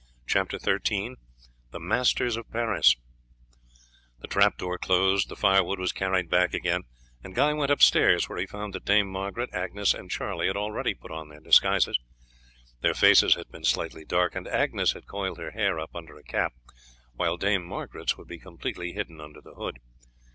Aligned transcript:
CHAPTER 0.25 0.57
XIII 0.57 1.13
THE 1.69 1.79
MASTERS 1.79 2.35
OF 2.35 2.49
PARIS 2.51 2.95
The 4.19 4.27
trap 4.27 4.57
door 4.57 4.79
closed, 4.79 5.29
the 5.29 5.35
firewood 5.35 5.77
was 5.77 5.91
carried 5.91 6.27
back 6.27 6.55
again, 6.55 6.85
and 7.23 7.35
Guy 7.35 7.53
went 7.53 7.69
upstairs, 7.69 8.27
where 8.27 8.39
he 8.39 8.47
found 8.47 8.73
that 8.73 8.83
Dame 8.85 9.05
Margaret, 9.07 9.51
Agnes, 9.53 9.93
and 9.93 10.09
Charlie 10.09 10.47
had 10.47 10.57
already 10.57 10.95
put 10.95 11.11
on 11.11 11.29
their 11.29 11.39
disguises. 11.39 11.99
Their 12.79 12.95
faces 12.95 13.35
had 13.35 13.51
been 13.51 13.63
slightly 13.63 14.03
darkened; 14.03 14.47
Agnes 14.47 14.93
had 14.93 15.05
coiled 15.05 15.37
her 15.37 15.51
hair 15.51 15.79
up 15.79 15.95
under 15.95 16.17
a 16.17 16.23
cap, 16.23 16.53
while 17.13 17.37
Dame 17.37 17.63
Margaret's 17.63 18.17
would 18.17 18.27
be 18.27 18.39
completely 18.39 18.93
hidden 18.93 19.21
under 19.21 19.39
the 19.39 19.53
hood. 19.53 19.77